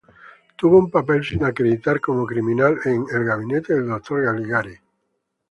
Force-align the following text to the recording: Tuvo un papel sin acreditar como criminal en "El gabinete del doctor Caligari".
Tuvo 0.55 0.79
un 0.79 0.89
papel 0.89 1.23
sin 1.23 1.43
acreditar 1.43 2.01
como 2.01 2.25
criminal 2.25 2.79
en 2.85 3.05
"El 3.13 3.23
gabinete 3.23 3.75
del 3.75 3.87
doctor 3.89 4.25
Caligari". 4.25 4.73